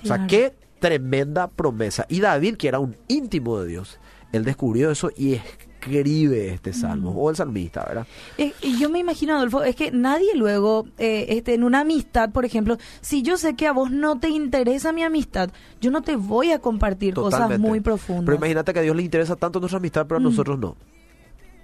[0.04, 2.06] O sea, qué tremenda promesa.
[2.10, 4.00] Y David, que era un íntimo de Dios,
[4.34, 8.08] él descubrió eso y escribe este salmo, o el salmista, ¿verdad?
[8.38, 12.30] Eh, y yo me imagino, Adolfo, es que nadie luego, eh, este, en una amistad,
[12.32, 16.02] por ejemplo, si yo sé que a vos no te interesa mi amistad, yo no
[16.02, 18.26] te voy a compartir cosas muy profundas.
[18.26, 20.24] Pero imagínate que a Dios le interesa tanto nuestra amistad, pero a Mm.
[20.24, 20.76] nosotros no.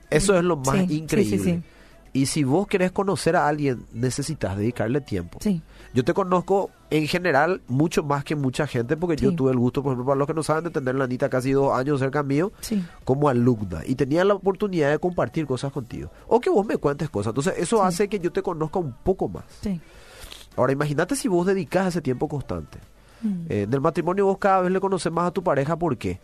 [0.09, 1.37] Eso es lo más Sí, increíble.
[1.37, 1.61] sí, sí.
[2.13, 5.37] Y si vos querés conocer a alguien, necesitas dedicarle tiempo.
[5.41, 5.61] Sí,
[5.93, 9.83] Yo te conozco en general mucho más que mucha gente porque yo tuve el gusto,
[9.83, 12.23] por ejemplo, para los que no saben, de tener la Anita casi dos años cerca
[12.23, 12.81] mío sí.
[13.03, 17.09] como alumna y tenía la oportunidad de compartir cosas contigo o que vos me cuentes
[17.09, 17.31] cosas.
[17.31, 17.83] Entonces eso Sí.
[17.85, 19.43] hace que yo te conozca un poco más.
[19.61, 19.81] Sí.
[20.55, 22.79] Ahora imagínate si vos dedicas ese tiempo constante.
[23.21, 23.45] Mm.
[23.49, 26.19] Eh, en el matrimonio vos cada vez le conoces más a tu pareja, ¿por qué?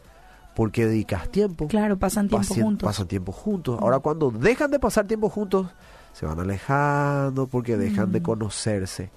[0.56, 1.68] Porque dedicas tiempo.
[1.68, 2.88] Claro, pasan tiempo Pacien- juntos.
[2.88, 3.80] Pasan tiempo juntos.
[3.82, 5.68] Ahora cuando dejan de pasar tiempo juntos,
[6.14, 8.24] se van alejando porque dejan de Mm.
[8.24, 9.12] conocerse.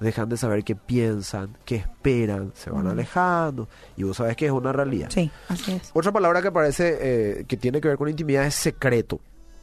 [0.00, 2.88] Dejan de saber qué piensan, qué esperan, se van Mm.
[2.88, 3.68] alejando.
[3.96, 5.08] Y vos sabés que es una realidad.
[5.10, 5.90] Sí, así es.
[5.92, 9.20] Otra palabra que parece eh, que tiene que ver con intimidad es secreto.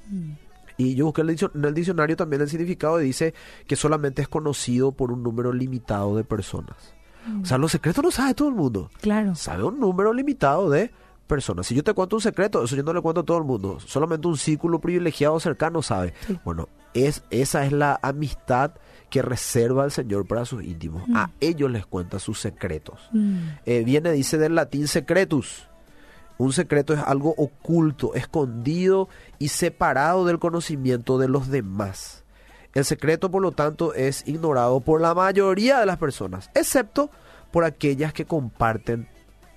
[0.09, 0.31] Mm.
[0.77, 3.33] Y yo busqué en el diccionario también el significado y dice
[3.65, 6.75] que solamente es conocido por un número limitado de personas.
[7.41, 8.89] O sea, los secretos no sabe todo el mundo.
[9.01, 9.33] Claro.
[9.35, 10.91] Sabe un número limitado de
[11.25, 11.65] personas.
[11.67, 13.79] Si yo te cuento un secreto, eso yo no le cuento a todo el mundo.
[13.81, 16.13] Solamente un círculo privilegiado cercano sabe.
[16.27, 16.39] Sí.
[16.45, 18.71] Bueno, es, esa es la amistad
[19.09, 21.07] que reserva el Señor para sus íntimos.
[21.07, 21.15] Mm.
[21.15, 22.99] A ellos les cuenta sus secretos.
[23.11, 23.37] Mm.
[23.65, 25.67] Eh, viene, dice del latín secretus.
[26.37, 32.23] Un secreto es algo oculto, escondido y separado del conocimiento de los demás.
[32.73, 37.09] El secreto, por lo tanto, es ignorado por la mayoría de las personas, excepto
[37.51, 39.07] por aquellas que comparten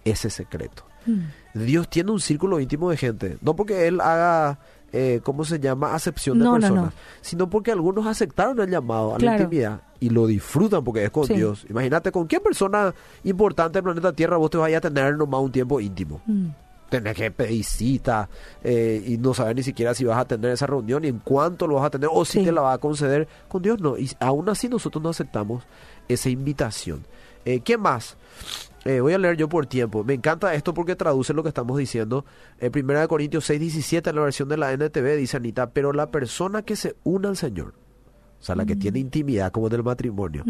[0.04, 0.86] ese secreto.
[1.04, 1.24] Mm.
[1.52, 4.60] Dios tiene un círculo íntimo de gente, no porque Él haga,
[4.92, 6.92] eh, ¿cómo se llama?, acepción de No, no, personas, no.
[7.20, 9.38] sino porque algunos aceptaron el llamado a Claro.
[9.38, 11.34] la intimidad y lo disfrutan porque es con Sí.
[11.34, 11.66] Dios.
[11.68, 15.52] Imagínate con qué persona importante del planeta Tierra vos te vayas a tener nomás un
[15.52, 16.20] tiempo íntimo.
[16.26, 16.46] Mm.
[16.88, 18.28] Tenés que pedir cita
[18.64, 21.68] eh, y no saber ni siquiera si vas a tener esa reunión y en cuánto
[21.68, 22.44] lo vas a tener o si Sí.
[22.44, 23.28] te la va a conceder.
[23.48, 23.96] Con Dios no.
[23.96, 25.62] Y aún así nosotros no aceptamos
[26.08, 27.04] esa invitación.
[27.44, 28.16] Eh, ¿Qué más?
[28.84, 30.04] Eh, voy a leer yo por tiempo.
[30.04, 32.24] Me encanta esto porque traduce lo que estamos diciendo.
[32.58, 36.10] En 1 Corintios 6, 17, en la versión de la NTV, dice Anita, pero la
[36.10, 37.74] persona que se une al Señor,
[38.40, 40.44] o sea, la que tiene intimidad como en el matrimonio,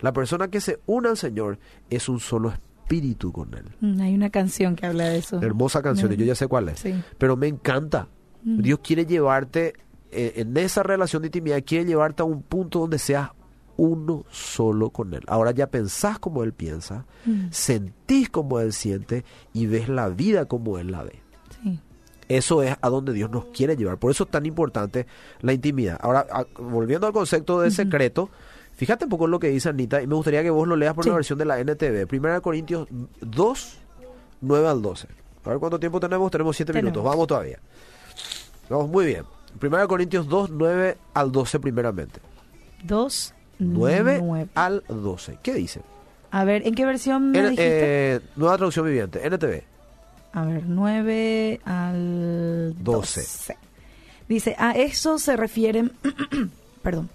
[0.00, 1.58] la persona que se une al Señor
[1.90, 3.64] es un solo espíritu con Él.
[3.80, 5.42] Mm, Hay una canción que habla de eso.
[5.42, 6.80] Hermosa canción, y yo ya sé cuál es.
[6.80, 6.94] Sí.
[7.18, 8.08] Pero me encanta.
[8.42, 9.72] Dios quiere llevarte
[10.10, 13.30] eh, en esa relación de intimidad, quiere llevarte a un punto donde seas
[13.76, 15.22] uno solo con Él.
[15.26, 17.46] Ahora ya pensás como Él piensa, Mm.
[17.50, 21.20] sentís como Él siente y ves la vida como Él la ve.
[21.62, 21.80] Sí.
[22.28, 23.98] Eso es a donde Dios nos quiere llevar.
[23.98, 25.06] Por eso es tan importante
[25.40, 25.98] la intimidad.
[26.00, 28.30] Ahora, a- volviendo al concepto de secreto,
[28.76, 31.04] fíjate un poco lo que dice Anita y me gustaría que vos lo leas por
[31.04, 31.10] Sí.
[31.10, 32.06] la versión de la NTV.
[32.06, 32.88] Primera Corintios
[33.20, 33.78] 2,
[34.40, 35.08] 9 al 12.
[35.44, 36.30] A ver cuánto tiempo tenemos.
[36.30, 36.92] Tenemos 7 Tenemos.
[36.92, 37.04] minutos.
[37.10, 37.58] Vamos todavía.
[38.70, 39.24] Vamos muy bien.
[39.58, 42.20] Primera Corintios 2, 9 al 12 primeramente.
[42.82, 44.48] Dos, 9 nueve.
[44.54, 45.38] al 12.
[45.42, 45.80] ¿Qué dice?
[46.30, 48.14] A ver, ¿en qué versión me N- dijiste?
[48.16, 49.24] eh, nueva traducción viviente.
[49.24, 49.62] NTV.
[50.32, 53.20] A ver, 9 al 12.
[53.20, 53.56] 12.
[54.28, 55.92] Dice, a eso se refieren,
[56.82, 57.08] perdón,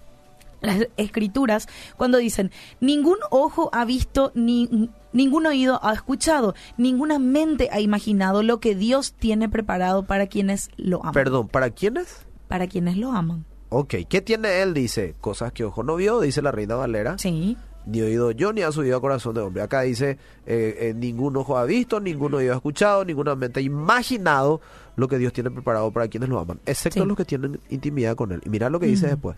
[0.62, 2.50] las escrituras cuando dicen,
[2.80, 8.74] ningún ojo ha visto, ni ningún oído ha escuchado, ninguna mente ha imaginado lo que
[8.74, 11.12] Dios tiene preparado para quienes lo aman.
[11.14, 12.24] Perdón, ¿para quiénes?
[12.48, 13.44] Para quienes lo aman.
[13.70, 14.74] Ok, ¿qué tiene él?
[14.74, 17.16] Dice, cosas que ojo no vio, dice la reina Valera.
[17.18, 17.56] Sí.
[17.86, 19.62] Ni oído yo, ni ha subido a corazón de hombre.
[19.62, 23.62] Acá dice, eh, eh, ningún ojo ha visto, ningún oído ha escuchado, ninguna mente ha
[23.62, 24.60] imaginado
[24.96, 27.06] lo que Dios tiene preparado para quienes lo aman, excepto Sí.
[27.08, 28.40] los que tienen intimidad con Él.
[28.44, 29.10] Y mira lo que dice Mm.
[29.10, 29.36] después.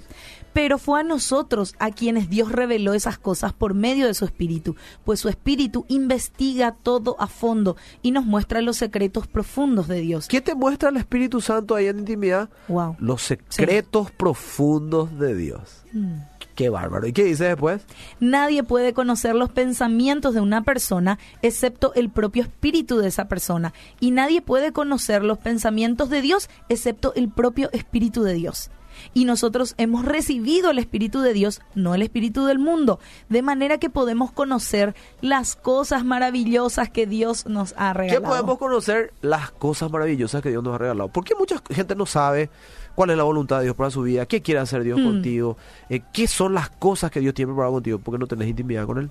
[0.53, 4.77] Pero fue a nosotros a quienes Dios reveló esas cosas por medio de su Espíritu,
[5.05, 10.29] pues su Espíritu investiga todo a fondo y nos muestra los secretos profundos de Dios.
[10.29, 12.49] ¿Qué te muestra el Espíritu Santo ahí en intimidad?
[12.69, 12.97] Wow.
[12.99, 15.83] Los secretos profundos de Dios.
[15.93, 16.15] Mm.
[16.55, 17.07] Qué bárbaro.
[17.07, 17.81] ¿Y qué dice después?
[18.21, 23.73] Nadie puede conocer los pensamientos de una persona excepto el propio espíritu de esa persona.
[24.01, 28.71] Y nadie puede conocer los pensamientos de Dios excepto el propio espíritu de Dios.
[29.15, 33.01] Y nosotros hemos recibido el Espíritu de Dios, no el Espíritu del mundo,
[33.31, 38.29] de manera que podemos conocer las cosas maravillosas que Dios nos ha ¿Qué regalado.
[38.35, 39.15] podemos conocer?
[39.23, 41.09] Las cosas maravillosas que Dios nos ha regalado.
[41.09, 42.51] Porque mucha gente no sabe
[42.95, 45.05] cuál es la voluntad de Dios para su vida, qué quiere hacer Dios Mm.
[45.05, 45.57] contigo,
[45.89, 48.99] eh, qué son las cosas que Dios tiene preparado contigo, porque no tenés intimidad con
[48.99, 49.11] Él.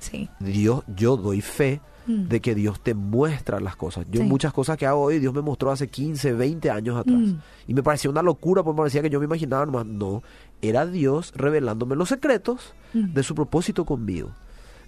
[0.00, 0.28] Sí.
[0.40, 2.28] Dios, yo doy fe Mm.
[2.28, 4.06] de que Dios te muestra las cosas.
[4.10, 4.26] Yo Sí.
[4.26, 7.18] muchas cosas que hago hoy, Dios me mostró hace 15, 20 años atrás.
[7.18, 7.34] Mm.
[7.68, 9.86] Y me parecía una locura, porque me parecía que yo me imaginaba nomás.
[9.86, 10.22] No,
[10.62, 13.12] era Dios revelándome los secretos Mm.
[13.12, 14.30] de su propósito conmigo.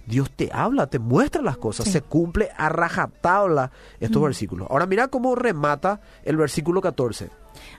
[0.07, 1.91] Dios te habla, te muestra las cosas, Sí.
[1.91, 4.67] se cumple a rajatabla estos versículos.
[4.69, 7.29] Ahora mira cómo remata el versículo 14.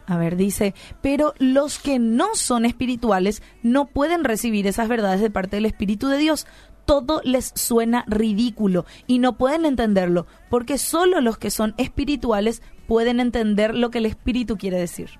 [0.06, 5.30] A ver, dice, pero los que no son espirituales no pueden recibir esas verdades de
[5.30, 6.46] parte del Espíritu de Dios.
[6.84, 13.20] Todo les suena ridículo y no pueden entenderlo, porque solo los que son espirituales pueden
[13.20, 15.10] entender lo que el Espíritu quiere decir.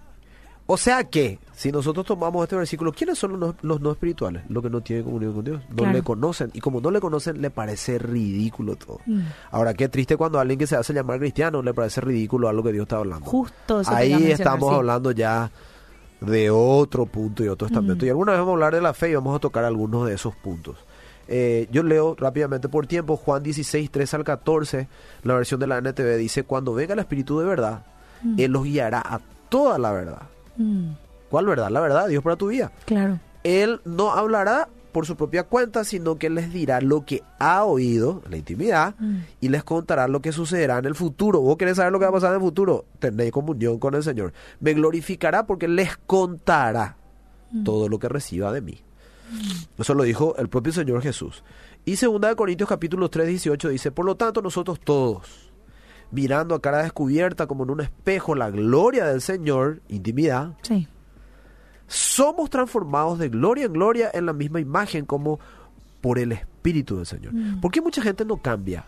[0.66, 4.44] O sea que, si nosotros tomamos este versículo, ¿quiénes son los no, los no espirituales?
[4.48, 5.60] Los que no tienen comunión con Dios.
[5.70, 5.92] No Claro.
[5.92, 6.50] le conocen.
[6.54, 9.00] Y como no le conocen, le parece ridículo todo.
[9.06, 9.22] Mm.
[9.50, 12.62] Ahora, qué triste cuando a alguien que se hace llamar cristiano le parece ridículo algo
[12.62, 13.26] que Dios está hablando.
[13.26, 14.76] Justo eso Ahí a estamos sí.
[14.76, 15.50] hablando ya
[16.20, 18.04] de otro punto y otro estamento.
[18.04, 18.06] Mm.
[18.06, 20.14] Y alguna vez vamos a hablar de la fe y vamos a tocar algunos de
[20.14, 20.76] esos puntos.
[21.28, 24.88] Eh, yo leo rápidamente por tiempo Juan 16, 3 al 14,
[25.22, 27.84] la versión de la NTV dice, cuando venga el Espíritu de verdad,
[28.24, 28.38] Mm.
[28.38, 30.22] Él los guiará a toda la verdad.
[30.56, 30.90] Mm,
[31.28, 31.70] ¿Cuál verdad?
[31.70, 32.70] La verdad, Dios para tu vida.
[32.84, 33.18] claro.
[33.42, 38.22] Él no hablará por su propia cuenta, sino que les dirá lo que ha oído,
[38.30, 39.16] la intimidad, Mm.
[39.40, 41.40] y les contará lo que sucederá en el futuro.
[41.40, 42.84] ¿Vos querés saber lo que va a pasar en el futuro?
[43.00, 44.32] Tenéis comunión con el Señor.
[44.60, 46.96] Me glorificará porque les contará
[47.50, 47.64] Mm.
[47.64, 48.80] todo lo que reciba de mí.
[49.78, 51.42] Eso lo dijo el propio Señor Jesús.
[51.84, 55.50] Y 2 de Corintios capítulo 3, 18 dice, por lo tanto nosotros todos,
[56.10, 60.86] mirando a cara descubierta como en un espejo la gloria del Señor, intimidad, Sí.
[61.86, 65.38] somos transformados de gloria en gloria en la misma imagen como
[66.00, 67.32] por el Espíritu del Señor.
[67.34, 67.60] Mm.
[67.60, 68.84] ¿Por qué mucha gente no cambia?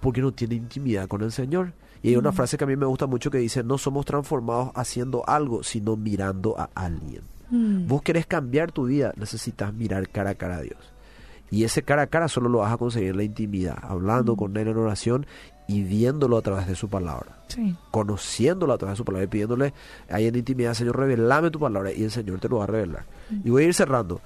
[0.00, 1.72] Porque no tiene intimidad con el Señor.
[2.02, 2.34] Y hay una Mm.
[2.34, 5.96] frase que a mí me gusta mucho que dice, no somos transformados haciendo algo, sino
[5.96, 7.22] mirando a alguien.
[7.50, 7.86] Mm.
[7.86, 10.78] Vos querés cambiar tu vida, necesitas mirar cara a cara a Dios.
[11.50, 14.36] Y ese cara a cara solo lo vas a conseguir en la intimidad, hablando Mm.
[14.36, 15.26] con Él en oración
[15.68, 17.74] y viéndolo a través de su palabra Sí.
[17.90, 19.72] conociéndolo a través de su palabra y pidiéndole
[20.10, 23.04] ahí en intimidad, Señor, revelame tu palabra y el Señor te lo va a revelar.
[23.44, 24.20] Y voy a ir cerrando.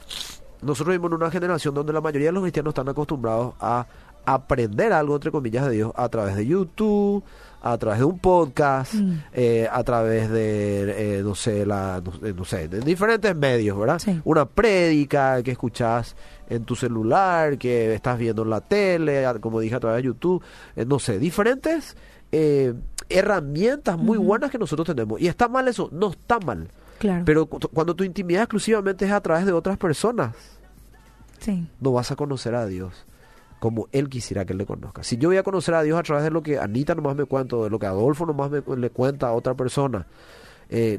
[0.62, 3.87] Nosotros vivimos en una generación donde la mayoría de los cristianos están acostumbrados a
[4.26, 7.22] aprender algo, entre comillas, de Dios a través de YouTube,
[7.60, 9.12] a través de un podcast, Mm.
[9.32, 13.98] eh, a través de, eh, no sé, la, no, eh, sé, de diferentes medios, ¿verdad?
[13.98, 14.20] Sí.
[14.24, 16.14] Una prédica que escuchás
[16.48, 20.42] en tu celular, que estás viendo en la tele, como dije, a través de YouTube,
[20.76, 21.96] eh, no sé, diferentes
[22.30, 22.74] eh,
[23.08, 25.20] herramientas muy buenas que nosotros tenemos.
[25.20, 25.88] ¿Y está mal eso?
[25.92, 26.68] No está mal.
[26.98, 27.22] Claro.
[27.24, 30.34] Pero cu- cuando tu intimidad exclusivamente es a través de otras personas,
[31.38, 31.66] sí.
[31.80, 33.06] no vas a conocer a Dios
[33.58, 35.02] como Él quisiera que Él le conozca.
[35.02, 37.24] Si yo voy a conocer a Dios a través de lo que Anita nomás me
[37.24, 40.06] cuenta, de lo que Adolfo nomás me, le cuenta a otra persona,
[40.68, 40.98] eh,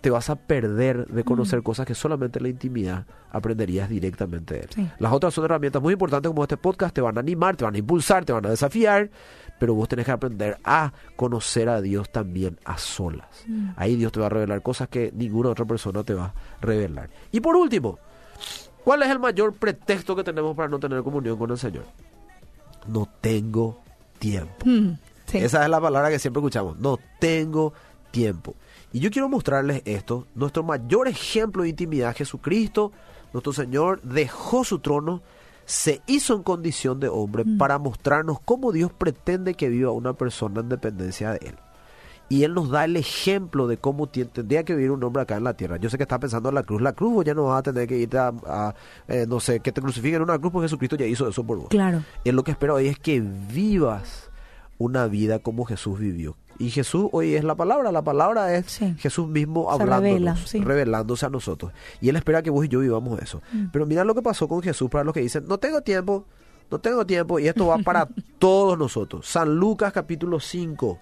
[0.00, 1.62] te vas a perder de conocer Mm.
[1.62, 4.68] cosas que solamente en la intimidad aprenderías directamente de Él.
[4.72, 4.88] Sí.
[5.00, 7.74] Las otras son herramientas muy importantes como este podcast, te van a animar, te van
[7.74, 9.10] a impulsar, te van a desafiar,
[9.58, 13.26] pero vos tenés que aprender a conocer a Dios también a solas.
[13.48, 13.70] Mm.
[13.76, 17.10] Ahí Dios te va a revelar cosas que ninguna otra persona te va a revelar.
[17.32, 17.98] Y por último,
[18.86, 21.82] ¿cuál es el mayor pretexto que tenemos para no tener comunión con el Señor?
[22.86, 23.80] No tengo
[24.20, 24.64] tiempo.
[24.64, 24.92] Mm.
[25.26, 25.38] Sí.
[25.38, 26.78] Esa es la palabra que siempre escuchamos.
[26.78, 27.72] No tengo
[28.12, 28.54] tiempo.
[28.92, 30.28] Y yo quiero mostrarles esto.
[30.36, 32.92] Nuestro mayor ejemplo de intimidad, Jesucristo,
[33.32, 35.20] nuestro Señor, dejó su trono,
[35.64, 37.58] se hizo en condición de hombre Mm.
[37.58, 41.56] para mostrarnos cómo Dios pretende que viva una persona en dependencia de Él.
[42.28, 45.44] Y Él nos da el ejemplo de cómo tendría que vivir un hombre acá en
[45.44, 45.76] la tierra.
[45.76, 46.82] Yo sé que está pensando en la cruz.
[46.82, 48.74] La cruz vos ya no vas a tener que irte a, a,
[49.06, 51.58] eh, no sé, que te crucifiquen en una cruz porque Jesucristo ya hizo eso por
[51.58, 51.68] vos.
[51.68, 52.02] Claro.
[52.24, 54.30] Él lo que espera hoy es que vivas
[54.78, 56.36] una vida como Jesús vivió.
[56.58, 58.94] Y Jesús hoy es la palabra, la palabra es Sí.
[58.98, 60.60] Jesús mismo hablándonos, revela, sí.
[60.60, 61.72] revelándose a nosotros.
[62.00, 63.42] Y Él espera que vos y yo vivamos eso.
[63.52, 63.66] Mm.
[63.72, 66.24] Pero mira lo que pasó con Jesús para los que dicen, no tengo tiempo,
[66.70, 68.08] no tengo tiempo, y esto va para
[68.38, 69.26] todos nosotros.
[69.26, 70.98] San Lucas capítulo 5,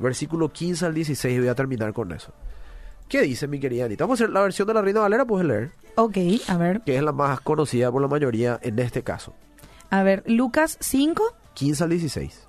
[0.00, 2.32] versículo 15 al 16, y voy a terminar con eso.
[3.08, 4.04] ¿Qué dice mi querida Anita?
[4.04, 6.16] Vamos a hacer la versión de la Reina Valera, puedes leer, Ok,
[6.48, 6.80] a ver.
[6.82, 9.34] que es la más conocida por la mayoría en este caso.
[9.90, 11.22] A ver, Lucas 5
[11.54, 12.46] 15 al 16.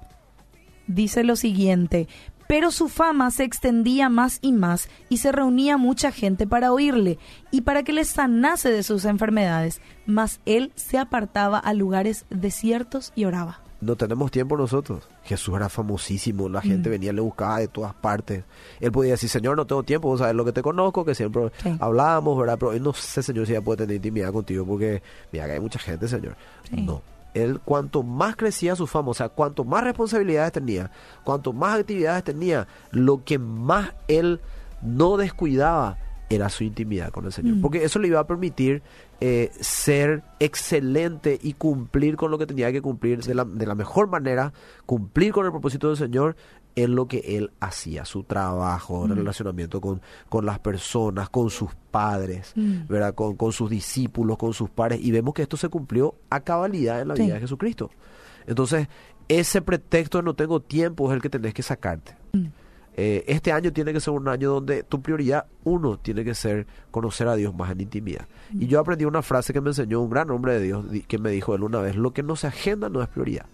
[0.88, 2.08] dice lo siguiente,
[2.48, 7.18] pero su fama se extendía más y más y se reunía mucha gente para oírle
[7.50, 13.14] y para que le sanase de sus enfermedades, mas él se apartaba a lugares desiertos
[13.16, 13.62] y oraba.
[13.82, 15.10] No tenemos tiempo nosotros.
[15.24, 16.92] Jesús era famosísimo, la gente Mm.
[16.92, 18.44] venía, le buscaba de todas partes.
[18.80, 21.52] Él podía decir, Señor, no tengo tiempo, vos sabes lo que te conozco, que siempre
[21.64, 21.76] Sí.
[21.80, 22.58] hablábamos, ¿verdad?
[22.60, 25.60] Pero él no sé, Señor, si ya puede tener intimidad contigo, porque mira que hay
[25.60, 26.36] mucha gente, Señor.
[26.70, 26.80] Sí.
[26.82, 27.02] No.
[27.34, 30.92] Él, cuanto más crecía su fama, o sea, cuanto más responsabilidades tenía,
[31.24, 34.42] cuanto más actividades tenía, lo que más él
[34.82, 35.98] no descuidaba
[36.30, 37.56] era su intimidad con el Señor.
[37.56, 37.62] Mm.
[37.62, 38.82] Porque eso le iba a permitir
[39.22, 43.76] eh, ser excelente y cumplir con lo que tenía que cumplir de la, de la
[43.76, 44.52] mejor manera,
[44.86, 46.36] cumplir con el propósito del Señor
[46.76, 49.16] en lo que él hacía, su trabajo, el Mm.
[49.18, 52.88] relacionamiento con, con las personas, con sus padres, Mm.
[52.88, 53.14] ¿verdad?
[53.14, 57.02] Con, con sus discípulos, con sus pares, y vemos que esto se cumplió a cabalidad
[57.02, 57.24] en la Sí.
[57.24, 57.92] vida de Jesucristo.
[58.48, 58.88] Entonces,
[59.28, 62.16] ese pretexto de no tengo tiempo es el que tenés que sacarte.
[62.34, 62.46] Mm.
[62.98, 66.68] Eh, este año tiene que ser un año donde tu prioridad, uno, tiene que ser
[66.92, 68.28] conocer a Dios más en intimidad.
[68.54, 71.18] Y yo aprendí una frase que me enseñó un gran hombre de Dios, di- que
[71.18, 73.46] me dijo él una vez, lo que no se agenda no es prioridad.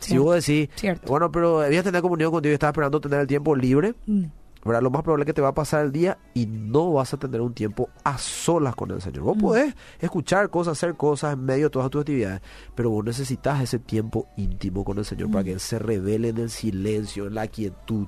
[0.00, 1.06] Si vos decís, Cierto.
[1.10, 4.24] bueno, pero debías tener comunión contigo y estás esperando tener el tiempo libre, Mm.
[4.64, 4.82] ¿verdad?
[4.82, 7.16] Lo más probable es que te va a pasar el día y no vas a
[7.18, 9.22] tener un tiempo a solas con el Señor.
[9.24, 9.40] Vos Mm.
[9.40, 12.40] podés escuchar cosas, hacer cosas en medio de todas tus actividades,
[12.74, 15.44] pero vos necesitas ese tiempo íntimo con el Señor para Mm.
[15.46, 18.06] que Él se revele en el silencio, en la quietud.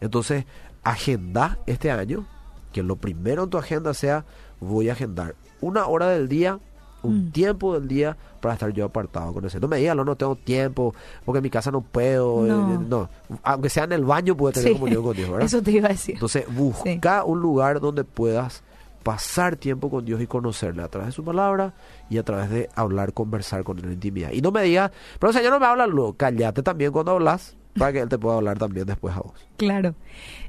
[0.00, 0.44] Entonces,
[0.82, 2.26] agenda este año,
[2.72, 4.24] que lo primero en tu agenda sea,
[4.60, 6.58] voy a agendar una hora del día,
[7.02, 7.32] un Mm.
[7.32, 9.62] tiempo del día para estar yo apartado con el Señor.
[9.62, 12.46] No me digas, no, no tengo tiempo, porque en mi casa no puedo.
[12.46, 12.78] eh, No.
[12.78, 13.08] no.
[13.42, 14.74] Aunque sea en el baño, puede tener Sí.
[14.74, 15.46] comunión con Dios, ¿verdad?
[15.46, 16.14] Eso te iba a decir.
[16.14, 18.62] Entonces, busca un lugar donde puedas
[19.02, 21.74] pasar tiempo con Dios y conocerle a través de su palabra
[22.10, 24.32] y a través de hablar, conversar con él en intimidad.
[24.32, 27.92] Y no me digas, pero Señor no me habla luego, cállate también cuando hablas para
[27.92, 29.34] que Él te pueda hablar también después a vos.
[29.56, 29.94] Claro.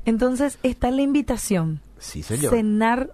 [0.06, 1.82] Entonces está la invitación.
[1.98, 2.54] Sí, Señor.
[2.54, 3.10] Cenar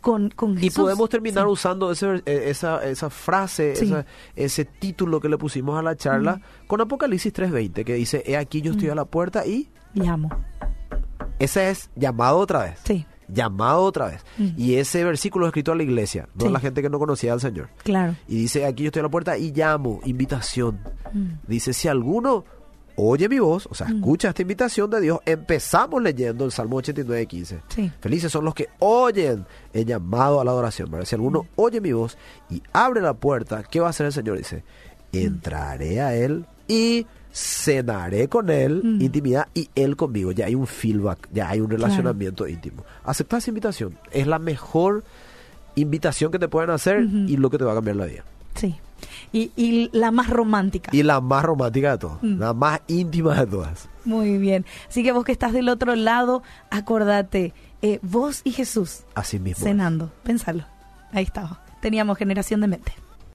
[0.00, 0.82] con, con Y Jesús.
[0.82, 1.50] podemos terminar Sí.
[1.52, 3.84] usando ese, eh, esa, esa frase, Sí.
[3.86, 8.36] esa- ese título que le pusimos a la charla con Apocalipsis 3.20, que dice, he
[8.36, 10.28] aquí yo estoy a la puerta y Llamo.
[11.38, 12.80] ese es llamado otra vez.
[12.84, 14.24] Sí, Llamado otra vez.
[14.36, 14.48] Mm.
[14.58, 17.32] Y ese versículo es escrito a la iglesia, no a la gente que no conocía
[17.32, 17.70] al Señor.
[17.82, 18.14] claro.
[18.28, 20.80] Y dice, aquí yo estoy a la puerta y llamo, invitación.
[21.46, 22.44] Dice, si alguno
[22.96, 23.96] oye mi voz, o sea, Mm.
[23.96, 27.60] escucha esta invitación de Dios, empezamos leyendo el Salmo 89, 15.
[27.68, 27.90] Sí.
[28.00, 30.90] Felices son los que oyen el llamado a la adoración.
[30.90, 31.06] ¿verdad?
[31.06, 32.16] Si alguno oye mi voz
[32.50, 34.38] y abre la puerta, ¿qué va a hacer el Señor?
[34.38, 34.64] Dice,
[35.12, 39.00] entraré a él y cenaré con él, Mm.
[39.00, 40.32] intimidad, y él conmigo.
[40.32, 42.84] Ya hay un feedback, ya hay un relacionamiento íntimo.
[43.04, 43.98] Acepta esa invitación.
[44.10, 45.02] Es la mejor
[45.74, 47.16] invitación que te pueden hacer Ujú.
[47.28, 48.24] y lo que te va a cambiar la vida.
[48.54, 48.76] Sí.
[49.32, 50.90] Y, y la más romántica.
[50.94, 52.38] Y la más romántica de todas, Mm.
[52.38, 53.88] la más íntima de todas.
[54.04, 54.64] Muy bien.
[54.88, 59.58] Así que vos que estás del otro lado, acordate, eh, vos y Jesús Así mismo.
[59.58, 59.64] es.
[59.64, 60.12] cenando.
[60.22, 60.64] Pensalo.
[61.12, 61.62] Ahí estaba.
[61.80, 62.92] Teníamos generación de mente.